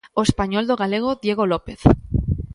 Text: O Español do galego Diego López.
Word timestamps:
O 0.19 0.21
Español 0.29 0.65
do 0.67 0.79
galego 0.81 1.09
Diego 1.23 1.45
López. 1.53 1.79